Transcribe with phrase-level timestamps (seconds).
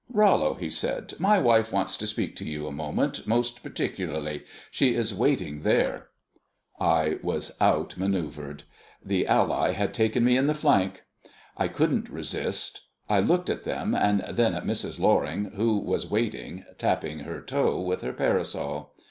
[0.09, 4.41] "Rollo," he said, "my wife wants to speak to you a moment most particularly.
[4.71, 6.07] She is waiting there."
[6.79, 8.63] I was out manœuvred
[9.05, 11.03] the ally had taken me in the flank.
[11.55, 12.81] I couldn't resist.
[13.09, 14.99] I looked at them, and then at Mrs.
[14.99, 18.93] Loring, who was waiting, tapping her toe with her parasol.